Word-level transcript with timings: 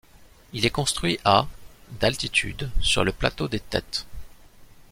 Il 0.51 0.65
est 0.65 0.71
construit 0.71 1.19
à 1.25 1.47
d'altitude 1.99 2.71
sur 2.81 3.03
le 3.03 3.11
plateau 3.11 3.47
des 3.47 3.59
Têtes. 3.59 4.07